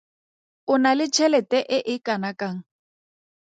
[0.71, 2.59] O na le tšhelete e e kanakang?